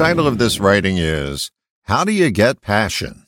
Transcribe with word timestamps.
title 0.00 0.26
of 0.26 0.38
this 0.38 0.58
writing 0.58 0.96
is 0.96 1.50
How 1.82 2.04
Do 2.04 2.12
You 2.12 2.30
Get 2.30 2.62
Passion? 2.62 3.26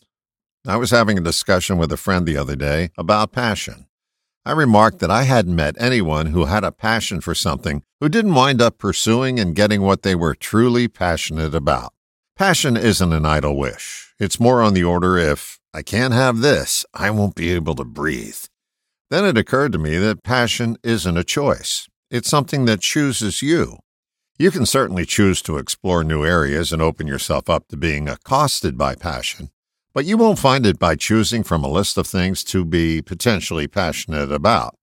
I 0.67 0.79
was 0.79 0.91
having 0.91 1.19
a 1.19 1.21
discussion 1.21 1.77
with 1.77 1.93
a 1.93 1.99
friend 1.99 2.25
the 2.25 2.39
other 2.39 2.57
day 2.57 2.89
about 2.97 3.31
passion. 3.31 3.89
I 4.47 4.53
remarked 4.53 4.99
that 5.01 5.11
I 5.11 5.25
hadn't 5.25 5.55
met 5.55 5.77
anyone 5.79 6.29
who 6.29 6.47
had 6.47 6.65
a 6.65 6.73
passion 6.73 7.21
for 7.21 7.35
something 7.35 7.83
who 8.01 8.09
didn't 8.09 8.33
wind 8.33 8.63
up 8.63 8.79
pursuing 8.79 9.39
and 9.39 9.55
getting 9.55 9.83
what 9.83 10.01
they 10.01 10.15
were 10.15 10.35
truly 10.35 10.89
passionate 10.89 11.55
about. 11.55 11.93
Passion 12.37 12.79
isn't 12.79 13.13
an 13.13 13.27
idle 13.27 13.55
wish. 13.55 14.15
It's 14.19 14.41
more 14.41 14.63
on 14.63 14.73
the 14.73 14.83
order 14.83 15.19
if 15.19 15.61
I 15.75 15.83
can't 15.83 16.15
have 16.15 16.39
this, 16.39 16.87
I 16.95 17.11
won't 17.11 17.35
be 17.35 17.51
able 17.51 17.75
to 17.75 17.85
breathe. 17.85 18.45
Then 19.11 19.27
it 19.27 19.37
occurred 19.37 19.73
to 19.73 19.79
me 19.79 19.99
that 19.99 20.25
passion 20.25 20.79
isn't 20.83 21.19
a 21.19 21.23
choice. 21.23 21.87
It's 22.11 22.31
something 22.31 22.65
that 22.65 22.81
chooses 22.81 23.43
you. 23.43 23.81
You 24.39 24.51
can 24.51 24.67
certainly 24.67 25.05
choose 25.05 25.43
to 25.43 25.59
explore 25.59 26.03
new 26.03 26.25
areas 26.25 26.73
and 26.73 26.81
open 26.81 27.07
yourself 27.07 27.51
up 27.51 27.69
to 27.69 27.77
being 27.77 28.09
accosted 28.09 28.79
by 28.79 28.95
passion, 28.95 29.51
but 29.93 30.07
you 30.07 30.17
won't 30.17 30.39
find 30.39 30.65
it 30.65 30.79
by 30.79 30.97
choosing 30.97 31.43
from 31.43 31.63
a 31.63 31.69
list 31.71 31.99
of 31.99 32.07
things 32.07 32.43
to 32.45 32.65
be 32.65 33.03
potentially 33.03 33.69
passionate 33.69 34.33
about. 34.33 34.75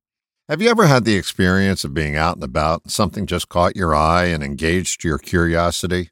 Have 0.47 0.61
you 0.61 0.69
ever 0.69 0.87
had 0.87 1.03
the 1.03 1.15
experience 1.15 1.83
of 1.83 1.93
being 1.93 2.15
out 2.15 2.35
and 2.35 2.43
about 2.43 2.83
and 2.83 2.91
something 2.91 3.25
just 3.25 3.49
caught 3.49 3.75
your 3.75 3.93
eye 3.95 4.25
and 4.25 4.43
engaged 4.43 5.03
your 5.03 5.17
curiosity? 5.17 6.09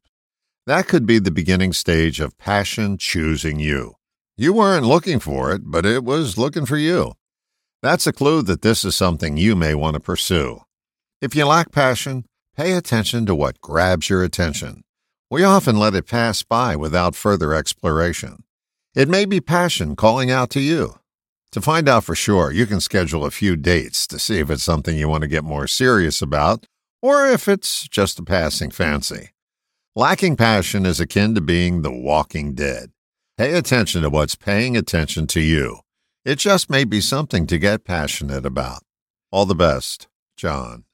That 0.66 0.88
could 0.88 1.06
be 1.06 1.20
the 1.20 1.32
beginning 1.32 1.74
stage 1.74 2.20
of 2.20 2.38
passion 2.38 2.98
choosing 2.98 3.60
you. 3.60 3.94
You 4.36 4.54
weren't 4.54 4.86
looking 4.86 5.20
for 5.20 5.52
it, 5.54 5.62
but 5.66 5.86
it 5.86 6.04
was 6.04 6.38
looking 6.38 6.66
for 6.66 6.78
you. 6.78 7.14
That's 7.82 8.06
a 8.06 8.14
clue 8.14 8.42
that 8.44 8.62
this 8.64 8.84
is 8.84 8.96
something 8.96 9.38
you 9.38 9.56
may 9.56 9.74
want 9.74 9.94
to 9.94 10.00
pursue. 10.00 10.62
If 11.22 11.36
you 11.36 11.46
lack 11.46 11.72
passion, 11.72 12.26
Pay 12.58 12.74
attention 12.74 13.28
to 13.28 13.36
what 13.36 13.62
grabs 13.62 14.10
your 14.10 14.24
attention. 14.24 14.84
We 15.30 15.44
often 15.44 15.78
let 15.78 15.94
it 15.94 16.08
pass 16.08 16.42
by 16.42 16.76
without 16.76 17.14
further 17.14 17.54
exploration. 17.54 18.46
It 18.96 19.08
may 19.08 19.26
be 19.26 19.40
passion 19.40 19.96
calling 19.96 20.32
out 20.32 20.50
to 20.52 20.60
you. 20.60 20.96
To 21.52 21.62
find 21.62 21.88
out 21.88 22.04
for 22.04 22.16
sure, 22.16 22.52
you 22.52 22.66
can 22.66 22.82
schedule 22.82 23.24
a 23.24 23.30
few 23.30 23.58
dates 23.58 24.08
to 24.08 24.18
see 24.18 24.40
if 24.40 24.50
it's 24.50 24.64
something 24.64 24.98
you 24.98 25.08
want 25.08 25.22
to 25.22 25.28
get 25.28 25.44
more 25.44 25.68
serious 25.68 26.20
about 26.20 26.66
or 27.00 27.28
if 27.28 27.48
it's 27.48 27.88
just 27.88 28.18
a 28.18 28.24
passing 28.24 28.72
fancy. 28.72 29.30
Lacking 29.96 30.36
passion 30.36 30.84
is 30.88 31.00
akin 31.00 31.36
to 31.36 31.42
being 31.42 31.84
the 31.84 31.94
walking 31.94 32.56
dead. 32.56 32.90
Pay 33.38 33.54
attention 33.54 34.02
to 34.02 34.10
what's 34.10 34.34
paying 34.34 34.76
attention 34.76 35.28
to 35.28 35.42
you. 35.42 35.82
It 36.26 36.40
just 36.40 36.72
may 36.72 36.86
be 36.86 37.02
something 37.02 37.46
to 37.46 37.60
get 37.60 37.84
passionate 37.84 38.48
about. 38.48 38.82
All 39.32 39.46
the 39.46 39.54
best, 39.54 40.08
John. 40.36 40.86